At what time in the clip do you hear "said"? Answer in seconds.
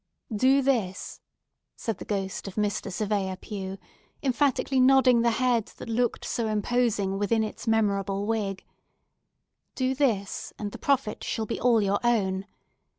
1.75-1.99